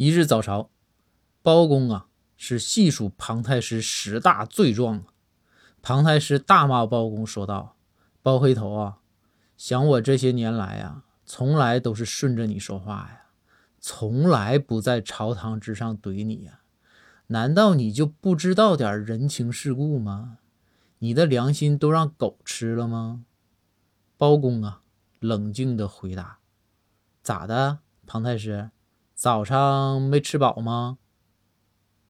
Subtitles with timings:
[0.00, 0.70] 一日早朝，
[1.42, 5.04] 包公啊是细数庞太师十大罪状啊。
[5.82, 7.76] 庞太师大骂包公说道
[8.22, 9.00] ：“包黑头啊，
[9.58, 13.26] 想我这些年来呀，从来都是顺着你说话呀，
[13.78, 16.60] 从来不在朝堂之上怼你呀。
[17.26, 20.38] 难道你就不知道点人情世故吗？
[21.00, 23.26] 你的良心都让狗吃了吗？”
[24.16, 24.80] 包公啊，
[25.18, 26.38] 冷静地回答
[27.22, 28.70] ：“咋的，庞太师？
[29.20, 30.96] 早上没吃饱吗？